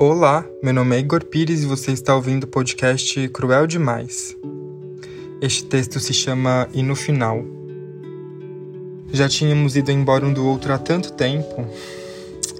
Olá, 0.00 0.46
meu 0.62 0.72
nome 0.72 0.94
é 0.94 1.00
Igor 1.00 1.24
Pires 1.24 1.64
e 1.64 1.66
você 1.66 1.90
está 1.90 2.14
ouvindo 2.14 2.44
o 2.44 2.46
podcast 2.46 3.28
Cruel 3.30 3.66
Demais. 3.66 4.36
Este 5.42 5.64
texto 5.64 5.98
se 5.98 6.14
chama 6.14 6.68
E 6.72 6.84
no 6.84 6.94
Final. 6.94 7.44
Já 9.12 9.28
tínhamos 9.28 9.74
ido 9.74 9.90
embora 9.90 10.24
um 10.24 10.32
do 10.32 10.46
outro 10.46 10.72
há 10.72 10.78
tanto 10.78 11.12
tempo. 11.14 11.66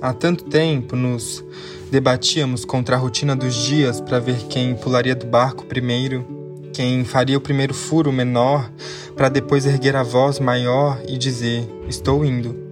Há 0.00 0.12
tanto 0.12 0.46
tempo 0.46 0.96
nos 0.96 1.44
debatíamos 1.92 2.64
contra 2.64 2.96
a 2.96 2.98
rotina 2.98 3.36
dos 3.36 3.54
dias 3.54 4.00
para 4.00 4.18
ver 4.18 4.48
quem 4.48 4.74
pularia 4.74 5.14
do 5.14 5.24
barco 5.24 5.64
primeiro, 5.64 6.26
quem 6.72 7.04
faria 7.04 7.38
o 7.38 7.40
primeiro 7.40 7.72
furo 7.72 8.10
menor 8.10 8.68
para 9.16 9.28
depois 9.28 9.64
erguer 9.64 9.94
a 9.94 10.02
voz 10.02 10.40
maior 10.40 11.00
e 11.06 11.16
dizer: 11.16 11.68
Estou 11.88 12.24
indo. 12.24 12.67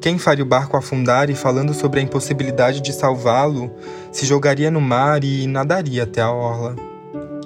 Quem 0.00 0.16
faria 0.16 0.44
o 0.44 0.48
barco 0.48 0.76
afundar 0.76 1.28
e, 1.28 1.34
falando 1.34 1.74
sobre 1.74 1.98
a 1.98 2.02
impossibilidade 2.02 2.80
de 2.80 2.92
salvá-lo, 2.92 3.70
se 4.12 4.24
jogaria 4.24 4.70
no 4.70 4.80
mar 4.80 5.24
e 5.24 5.46
nadaria 5.46 6.04
até 6.04 6.20
a 6.20 6.30
orla. 6.30 6.76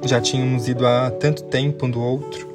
Já 0.05 0.21
tínhamos 0.21 0.69
ido 0.69 0.87
há 0.87 1.11
tanto 1.11 1.45
tempo 1.45 1.87
um 1.87 1.91
do 1.91 2.01
outro, 2.01 2.47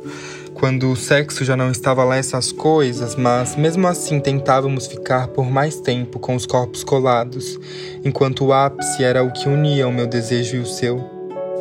quando 0.53 0.91
o 0.91 0.95
sexo 0.95 1.43
já 1.43 1.55
não 1.55 1.71
estava 1.71 2.03
lá 2.03 2.15
essas 2.15 2.51
coisas, 2.51 3.15
mas 3.15 3.55
mesmo 3.55 3.87
assim 3.87 4.19
tentávamos 4.19 4.85
ficar 4.85 5.29
por 5.29 5.49
mais 5.49 5.79
tempo 5.79 6.19
com 6.19 6.35
os 6.35 6.45
corpos 6.45 6.83
colados, 6.83 7.59
enquanto 8.03 8.45
o 8.45 8.53
ápice 8.53 9.03
era 9.03 9.23
o 9.23 9.31
que 9.31 9.49
unia 9.49 9.87
o 9.87 9.93
meu 9.93 10.05
desejo 10.05 10.57
e 10.57 10.59
o 10.59 10.65
seu. 10.65 11.17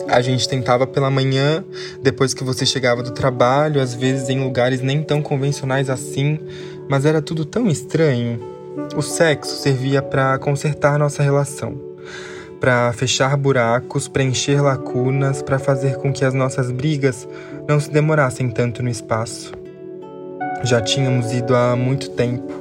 A 0.08 0.20
gente 0.20 0.48
tentava 0.48 0.86
pela 0.86 1.10
manhã, 1.10 1.64
depois 2.00 2.32
que 2.32 2.44
você 2.44 2.64
chegava 2.64 3.02
do 3.02 3.10
trabalho, 3.10 3.80
às 3.80 3.92
vezes 3.92 4.28
em 4.28 4.40
lugares 4.40 4.80
nem 4.80 5.02
tão 5.02 5.20
convencionais 5.20 5.90
assim, 5.90 6.38
mas 6.88 7.04
era 7.04 7.22
tudo 7.22 7.44
tão 7.44 7.68
estranho. 7.68 8.40
O 8.96 9.02
sexo 9.02 9.56
servia 9.56 10.02
para 10.02 10.38
consertar 10.38 10.98
nossa 10.98 11.22
relação, 11.22 11.80
para 12.60 12.92
fechar 12.92 13.36
buracos, 13.36 14.08
preencher 14.08 14.60
lacunas, 14.60 15.42
para 15.42 15.58
fazer 15.58 15.96
com 15.96 16.12
que 16.12 16.24
as 16.24 16.34
nossas 16.34 16.70
brigas 16.70 17.26
não 17.68 17.80
se 17.80 17.90
demorassem 17.90 18.50
tanto 18.50 18.82
no 18.82 18.88
espaço. 18.88 19.52
Já 20.62 20.80
tínhamos 20.80 21.32
ido 21.32 21.54
há 21.54 21.76
muito 21.76 22.10
tempo. 22.10 22.52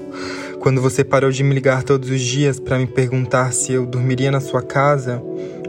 Quando 0.60 0.82
você 0.82 1.04
parou 1.04 1.32
de 1.32 1.44
me 1.44 1.54
ligar 1.54 1.84
todos 1.84 2.10
os 2.10 2.22
dias 2.22 2.60
para 2.60 2.80
me 2.80 2.88
perguntar 2.88 3.54
se 3.54 3.74
eu 3.74 3.86
dormiria 3.86 4.32
na 4.32 4.40
sua 4.40 4.62
casa, 4.62 5.22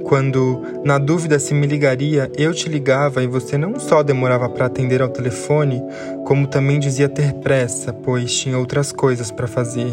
quando, 0.06 0.62
na 0.84 0.98
dúvida 0.98 1.36
se 1.36 1.52
me 1.52 1.66
ligaria, 1.66 2.30
eu 2.38 2.54
te 2.54 2.68
ligava 2.68 3.24
e 3.24 3.26
você 3.26 3.58
não 3.58 3.78
só 3.80 4.04
demorava 4.04 4.48
para 4.48 4.66
atender 4.66 5.02
ao 5.02 5.08
telefone, 5.08 5.82
como 6.24 6.46
também 6.46 6.78
dizia 6.78 7.08
ter 7.08 7.32
pressa, 7.34 7.92
pois 7.92 8.32
tinha 8.32 8.56
outras 8.56 8.92
coisas 8.92 9.32
para 9.32 9.48
fazer. 9.48 9.90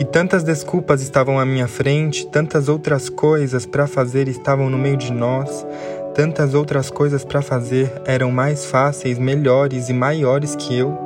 E 0.00 0.04
tantas 0.06 0.42
desculpas 0.42 1.02
estavam 1.02 1.38
à 1.38 1.44
minha 1.44 1.68
frente, 1.68 2.26
tantas 2.26 2.66
outras 2.66 3.10
coisas 3.10 3.66
para 3.66 3.86
fazer 3.86 4.26
estavam 4.26 4.70
no 4.70 4.78
meio 4.78 4.96
de 4.96 5.12
nós, 5.12 5.66
tantas 6.14 6.54
outras 6.54 6.88
coisas 6.88 7.22
para 7.22 7.42
fazer 7.42 7.92
eram 8.06 8.30
mais 8.30 8.64
fáceis, 8.64 9.18
melhores 9.18 9.90
e 9.90 9.92
maiores 9.92 10.56
que 10.56 10.78
eu. 10.78 10.96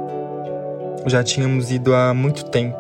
Já 1.06 1.24
tínhamos 1.24 1.72
ido 1.72 1.92
há 1.94 2.14
muito 2.14 2.44
tempo 2.44 2.78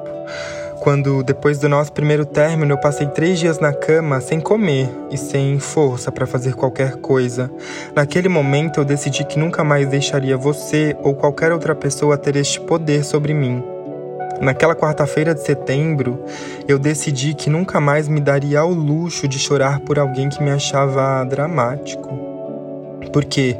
quando, 0.80 1.22
depois 1.22 1.58
do 1.58 1.68
nosso 1.68 1.92
primeiro 1.92 2.24
término, 2.24 2.72
eu 2.72 2.78
passei 2.78 3.06
três 3.06 3.38
dias 3.38 3.58
na 3.58 3.72
cama 3.72 4.20
sem 4.20 4.40
comer 4.40 4.88
e 5.10 5.16
sem 5.16 5.58
força 5.58 6.10
para 6.10 6.26
fazer 6.26 6.54
qualquer 6.54 6.96
coisa. 6.96 7.50
Naquele 7.94 8.28
momento, 8.28 8.80
eu 8.80 8.84
decidi 8.84 9.24
que 9.24 9.38
nunca 9.38 9.62
mais 9.62 9.86
deixaria 9.88 10.36
você 10.36 10.96
ou 11.02 11.14
qualquer 11.14 11.52
outra 11.52 11.74
pessoa 11.74 12.16
ter 12.16 12.34
este 12.34 12.58
poder 12.60 13.04
sobre 13.04 13.34
mim. 13.34 13.62
Naquela 14.40 14.74
quarta-feira 14.74 15.34
de 15.34 15.42
setembro, 15.42 16.24
eu 16.66 16.78
decidi 16.78 17.34
que 17.34 17.50
nunca 17.50 17.78
mais 17.78 18.08
me 18.08 18.20
daria 18.20 18.60
ao 18.60 18.72
luxo 18.72 19.28
de 19.28 19.38
chorar 19.38 19.80
por 19.80 19.98
alguém 19.98 20.30
que 20.30 20.42
me 20.42 20.50
achava 20.50 21.22
dramático. 21.24 22.08
Porque 23.12 23.54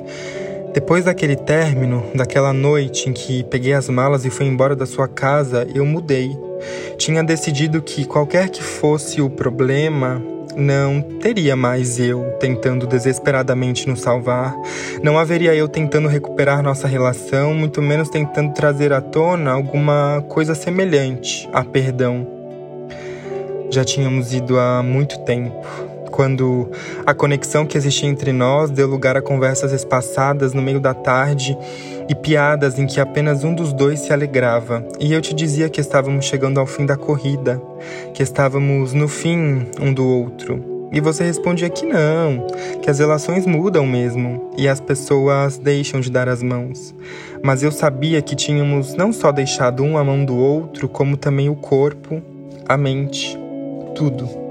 depois 0.73 1.05
daquele 1.05 1.37
término, 1.37 2.03
daquela 2.15 2.53
noite 2.55 3.11
em 3.11 3.13
que 3.13 3.45
peguei 3.45 3.75
as 3.75 3.91
malas 3.91 4.25
e 4.25 4.31
fui 4.31 4.47
embora 4.47 4.75
da 4.75 4.87
sua 4.87 5.07
casa, 5.07 5.67
eu 5.75 5.85
mudei. 5.85 6.50
Tinha 7.01 7.25
decidido 7.25 7.81
que 7.81 8.05
qualquer 8.05 8.51
que 8.51 8.63
fosse 8.63 9.23
o 9.23 9.31
problema, 9.31 10.23
não 10.55 11.01
teria 11.01 11.57
mais 11.57 11.99
eu 11.99 12.37
tentando 12.39 12.87
desesperadamente 12.87 13.89
nos 13.89 14.01
salvar, 14.01 14.55
não 15.03 15.19
haveria 15.19 15.55
eu 15.55 15.67
tentando 15.67 16.09
recuperar 16.09 16.63
nossa 16.63 16.87
relação, 16.87 17.55
muito 17.55 17.81
menos 17.81 18.11
tentando 18.11 18.53
trazer 18.53 18.93
à 18.93 19.01
tona 19.01 19.51
alguma 19.51 20.23
coisa 20.29 20.55
semelhante 20.55 21.49
a 21.55 21.65
perdão. 21.65 22.27
Já 23.71 23.83
tínhamos 23.83 24.35
ido 24.35 24.59
há 24.59 24.83
muito 24.83 25.21
tempo, 25.21 25.67
quando 26.11 26.71
a 27.07 27.15
conexão 27.15 27.65
que 27.65 27.77
existia 27.77 28.09
entre 28.09 28.33
nós 28.33 28.71
deu 28.71 28.87
lugar 28.87 29.17
a 29.17 29.23
conversas 29.23 29.73
espaçadas 29.73 30.53
no 30.53 30.63
meio 30.63 30.81
da 30.81 30.93
tarde 30.93 31.57
e 32.09 32.15
piadas 32.15 32.79
em 32.79 32.87
que 32.87 33.01
apenas 33.01 33.45
um 33.45 33.55
dos 33.55 33.73
dois 33.73 34.01
se 34.01 34.13
alegrava, 34.13 34.85
e 34.99 35.13
eu 35.13 35.21
te 35.21 35.33
dizia 35.33 35.69
que 35.69 35.81
estávamos 35.81 36.25
chegando 36.25 36.59
ao 36.59 36.67
fim 36.67 36.85
da 36.85 36.97
corrida, 36.97 37.61
que 38.13 38.23
estávamos 38.23 38.93
no 38.93 39.09
fim 39.09 39.67
um 39.81 39.93
do 39.93 40.07
outro. 40.07 40.71
E 40.93 41.01
você 41.01 41.23
respondia 41.23 41.71
que 41.71 41.87
não, 41.87 42.49
que 42.83 42.91
as 42.91 42.99
relações 42.99 43.47
mudam 43.47 43.87
mesmo 43.87 44.51
e 44.59 44.67
as 44.67 44.81
pessoas 44.81 45.57
deixam 45.57 46.01
de 46.01 46.11
dar 46.11 46.29
as 46.29 46.43
mãos. 46.43 46.93
Mas 47.45 47.63
eu 47.63 47.71
sabia 47.71 48.21
que 48.21 48.35
tínhamos 48.35 48.95
não 48.95 49.13
só 49.13 49.31
deixado 49.31 49.85
um 49.85 49.97
a 49.97 50.03
mão 50.03 50.25
do 50.25 50.37
outro, 50.37 50.89
como 50.89 51.17
também 51.17 51.49
o 51.49 51.55
corpo, 51.55 52.21
a 52.69 52.77
mente, 52.77 53.39
tudo. 53.95 54.50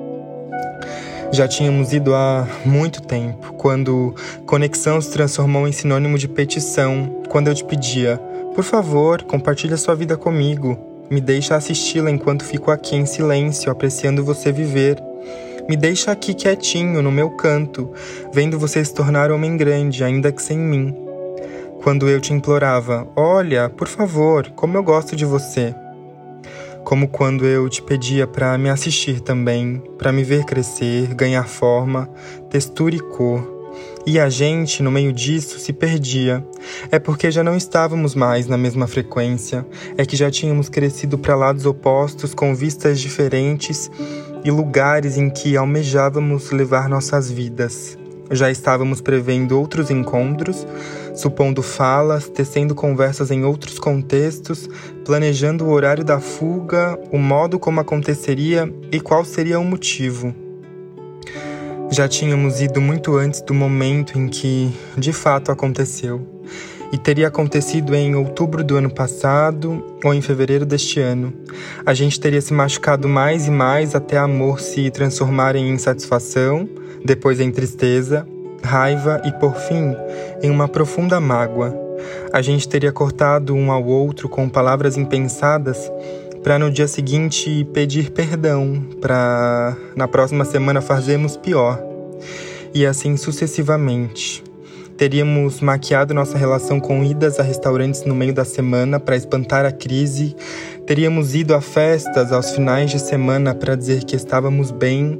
Já 1.31 1.47
tínhamos 1.47 1.93
ido 1.93 2.15
há 2.15 2.47
muito 2.65 3.03
tempo, 3.03 3.53
quando 3.53 4.15
conexão 4.47 4.99
se 4.99 5.11
transformou 5.11 5.67
em 5.67 5.71
sinônimo 5.71 6.17
de 6.17 6.27
petição, 6.27 7.21
quando 7.29 7.49
eu 7.49 7.53
te 7.53 7.63
pedia, 7.63 8.17
por 8.55 8.63
favor, 8.63 9.21
compartilhe 9.21 9.77
sua 9.77 9.95
vida 9.95 10.17
comigo, 10.17 10.77
me 11.09 11.21
deixa 11.21 11.55
assisti-la 11.55 12.09
enquanto 12.09 12.43
fico 12.43 12.71
aqui 12.71 12.95
em 12.95 13.05
silêncio, 13.05 13.71
apreciando 13.71 14.23
você 14.23 14.51
viver. 14.51 14.97
Me 15.69 15.77
deixa 15.77 16.11
aqui 16.11 16.33
quietinho, 16.33 16.99
no 17.01 17.11
meu 17.11 17.29
canto, 17.29 17.93
vendo 18.33 18.57
você 18.57 18.83
se 18.83 18.93
tornar 18.93 19.31
homem 19.31 19.55
grande, 19.55 20.03
ainda 20.03 20.31
que 20.31 20.41
sem 20.41 20.57
mim. 20.57 20.95
Quando 21.83 22.09
eu 22.09 22.19
te 22.19 22.33
implorava, 22.33 23.07
olha, 23.15 23.69
por 23.69 23.87
favor, 23.87 24.49
como 24.55 24.75
eu 24.75 24.83
gosto 24.83 25.15
de 25.15 25.25
você 25.25 25.75
como 26.83 27.07
quando 27.07 27.45
eu 27.45 27.67
te 27.69 27.81
pedia 27.81 28.25
para 28.25 28.57
me 28.57 28.69
assistir 28.69 29.19
também, 29.19 29.81
para 29.97 30.11
me 30.11 30.23
ver 30.23 30.45
crescer, 30.45 31.13
ganhar 31.13 31.47
forma, 31.47 32.09
textura 32.49 32.95
e 32.95 32.99
cor. 32.99 33.59
E 34.05 34.19
a 34.19 34.29
gente, 34.29 34.81
no 34.81 34.89
meio 34.89 35.13
disso, 35.13 35.59
se 35.59 35.71
perdia. 35.71 36.43
É 36.89 36.97
porque 36.97 37.29
já 37.29 37.43
não 37.43 37.55
estávamos 37.55 38.15
mais 38.15 38.47
na 38.47 38.57
mesma 38.57 38.87
frequência, 38.87 39.65
é 39.97 40.05
que 40.05 40.15
já 40.15 40.31
tínhamos 40.31 40.69
crescido 40.69 41.17
para 41.17 41.35
lados 41.35 41.65
opostos 41.65 42.33
com 42.33 42.55
vistas 42.55 42.99
diferentes 42.99 43.91
e 44.43 44.49
lugares 44.49 45.17
em 45.17 45.29
que 45.29 45.55
almejávamos 45.55 46.49
levar 46.51 46.89
nossas 46.89 47.29
vidas. 47.29 47.98
Já 48.31 48.51
estávamos 48.51 49.01
prevendo 49.01 49.59
outros 49.59 49.89
encontros, 49.89 50.67
supondo 51.15 51.63
falas, 51.63 52.29
tecendo 52.29 52.75
conversas 52.75 53.31
em 53.31 53.43
outros 53.43 53.79
contextos, 53.79 54.69
planejando 55.03 55.65
o 55.65 55.71
horário 55.71 56.03
da 56.03 56.19
fuga, 56.19 56.99
o 57.11 57.17
modo 57.17 57.57
como 57.57 57.79
aconteceria 57.79 58.71
e 58.91 58.99
qual 58.99 59.25
seria 59.25 59.59
o 59.59 59.65
motivo. 59.65 60.33
Já 61.91 62.07
tínhamos 62.07 62.61
ido 62.61 62.79
muito 62.79 63.17
antes 63.17 63.41
do 63.41 63.53
momento 63.53 64.17
em 64.19 64.27
que 64.27 64.71
de 64.95 65.11
fato 65.11 65.51
aconteceu. 65.51 66.21
E 66.91 66.97
teria 66.97 67.27
acontecido 67.27 67.95
em 67.95 68.15
outubro 68.15 68.63
do 68.63 68.75
ano 68.75 68.89
passado 68.89 69.83
ou 70.03 70.13
em 70.13 70.21
fevereiro 70.21 70.65
deste 70.65 70.99
ano. 70.99 71.33
A 71.85 71.93
gente 71.93 72.19
teria 72.19 72.41
se 72.41 72.53
machucado 72.53 73.07
mais 73.07 73.47
e 73.47 73.51
mais 73.51 73.95
até 73.95 74.17
amor 74.17 74.59
se 74.59 74.89
transformar 74.89 75.55
em 75.55 75.69
insatisfação, 75.69 76.69
depois 77.03 77.39
em 77.39 77.51
tristeza, 77.51 78.27
raiva 78.63 79.21
e, 79.25 79.31
por 79.33 79.55
fim, 79.55 79.95
em 80.41 80.49
uma 80.49 80.67
profunda 80.67 81.19
mágoa. 81.19 81.75
A 82.31 82.41
gente 82.41 82.67
teria 82.67 82.91
cortado 82.91 83.53
um 83.53 83.71
ao 83.71 83.83
outro 83.85 84.29
com 84.29 84.47
palavras 84.47 84.97
impensadas 84.97 85.91
para 86.43 86.57
no 86.57 86.71
dia 86.71 86.87
seguinte 86.87 87.67
pedir 87.73 88.11
perdão, 88.11 88.85
para 89.01 89.75
na 89.95 90.07
próxima 90.07 90.45
semana 90.45 90.81
fazermos 90.81 91.35
pior. 91.35 91.81
E 92.73 92.85
assim 92.85 93.17
sucessivamente. 93.17 94.43
Teríamos 94.95 95.61
maquiado 95.61 96.13
nossa 96.13 96.37
relação 96.37 96.77
com 96.77 97.03
idas 97.05 97.39
a 97.39 97.43
restaurantes 97.43 98.03
no 98.03 98.13
meio 98.13 98.33
da 98.33 98.43
semana 98.43 98.99
para 98.99 99.15
espantar 99.15 99.65
a 99.65 99.71
crise. 99.71 100.35
Teríamos 100.85 101.33
ido 101.35 101.55
a 101.55 101.61
festas 101.61 102.33
aos 102.33 102.51
finais 102.51 102.91
de 102.91 102.99
semana 102.99 103.55
para 103.55 103.75
dizer 103.75 104.03
que 104.03 104.15
estávamos 104.15 104.71
bem 104.71 105.19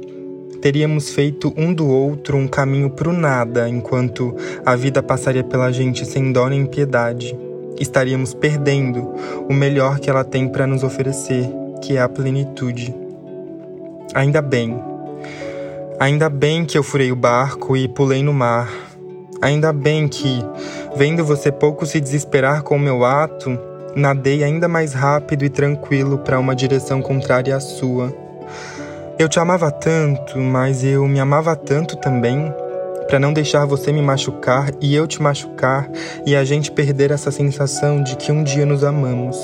teríamos 0.60 1.10
feito 1.10 1.52
um 1.56 1.72
do 1.72 1.88
outro 1.88 2.36
um 2.36 2.46
caminho 2.46 2.90
pro 2.90 3.12
nada, 3.12 3.68
enquanto 3.68 4.34
a 4.64 4.76
vida 4.76 5.02
passaria 5.02 5.42
pela 5.42 5.72
gente 5.72 6.04
sem 6.04 6.32
dó 6.32 6.48
nem 6.48 6.66
piedade. 6.66 7.36
Estaríamos 7.78 8.34
perdendo 8.34 9.14
o 9.48 9.54
melhor 9.54 9.98
que 9.98 10.10
ela 10.10 10.24
tem 10.24 10.48
para 10.48 10.66
nos 10.66 10.82
oferecer, 10.82 11.50
que 11.80 11.96
é 11.96 12.02
a 12.02 12.08
plenitude. 12.08 12.94
Ainda 14.14 14.42
bem. 14.42 14.78
Ainda 15.98 16.28
bem 16.28 16.64
que 16.64 16.76
eu 16.76 16.82
furei 16.82 17.10
o 17.10 17.16
barco 17.16 17.76
e 17.76 17.88
pulei 17.88 18.22
no 18.22 18.32
mar. 18.32 18.70
Ainda 19.40 19.72
bem 19.72 20.06
que, 20.08 20.40
vendo 20.94 21.24
você 21.24 21.50
pouco 21.50 21.86
se 21.86 22.00
desesperar 22.00 22.62
com 22.62 22.76
o 22.76 22.80
meu 22.80 23.04
ato, 23.04 23.58
nadei 23.96 24.44
ainda 24.44 24.68
mais 24.68 24.92
rápido 24.92 25.44
e 25.44 25.48
tranquilo 25.48 26.18
para 26.18 26.38
uma 26.38 26.54
direção 26.54 27.00
contrária 27.00 27.56
à 27.56 27.60
sua. 27.60 28.14
Eu 29.20 29.28
te 29.28 29.38
amava 29.38 29.70
tanto, 29.70 30.38
mas 30.38 30.82
eu 30.82 31.06
me 31.06 31.20
amava 31.20 31.54
tanto 31.54 31.94
também, 31.94 32.50
para 33.06 33.20
não 33.20 33.34
deixar 33.34 33.66
você 33.66 33.92
me 33.92 34.00
machucar 34.00 34.70
e 34.80 34.94
eu 34.94 35.06
te 35.06 35.20
machucar 35.20 35.90
e 36.24 36.34
a 36.34 36.42
gente 36.42 36.72
perder 36.72 37.10
essa 37.10 37.30
sensação 37.30 38.02
de 38.02 38.16
que 38.16 38.32
um 38.32 38.42
dia 38.42 38.64
nos 38.64 38.82
amamos. 38.82 39.36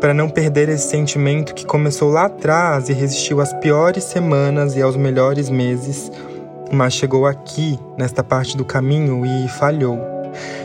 Para 0.00 0.14
não 0.14 0.30
perder 0.30 0.70
esse 0.70 0.88
sentimento 0.88 1.54
que 1.54 1.66
começou 1.66 2.10
lá 2.10 2.24
atrás 2.24 2.88
e 2.88 2.94
resistiu 2.94 3.42
às 3.42 3.52
piores 3.52 4.04
semanas 4.04 4.76
e 4.76 4.80
aos 4.80 4.96
melhores 4.96 5.50
meses, 5.50 6.10
mas 6.72 6.94
chegou 6.94 7.26
aqui, 7.26 7.78
nesta 7.98 8.24
parte 8.24 8.56
do 8.56 8.64
caminho 8.64 9.26
e 9.26 9.46
falhou. 9.46 10.00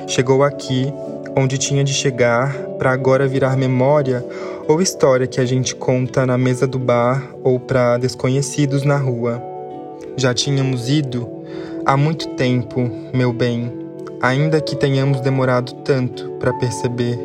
Chegou 0.07 0.41
aqui 0.41 0.93
onde 1.35 1.57
tinha 1.57 1.83
de 1.83 1.93
chegar 1.93 2.53
para 2.79 2.93
agora 2.93 3.27
virar 3.27 3.57
memória 3.57 4.25
ou 4.67 4.81
história 4.81 5.25
que 5.25 5.39
a 5.39 5.45
gente 5.45 5.73
conta 5.75 6.25
na 6.25 6.37
mesa 6.37 6.67
do 6.67 6.77
bar 6.77 7.33
ou 7.41 7.59
para 7.59 7.97
desconhecidos 7.97 8.83
na 8.83 8.97
rua. 8.97 9.41
Já 10.17 10.33
tínhamos 10.33 10.89
ido 10.89 11.27
há 11.85 11.95
muito 11.95 12.27
tempo, 12.35 12.91
meu 13.13 13.31
bem, 13.31 13.71
ainda 14.21 14.59
que 14.59 14.75
tenhamos 14.75 15.21
demorado 15.21 15.73
tanto 15.75 16.31
para 16.31 16.51
perceber, 16.53 17.17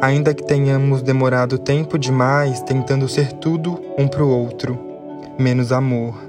ainda 0.00 0.34
que 0.34 0.42
tenhamos 0.42 1.02
demorado 1.02 1.56
tempo 1.56 1.96
demais 1.96 2.60
tentando 2.62 3.08
ser 3.08 3.32
tudo 3.34 3.80
um 3.96 4.08
para 4.08 4.24
o 4.24 4.28
outro, 4.28 4.76
menos 5.38 5.70
amor. 5.70 6.25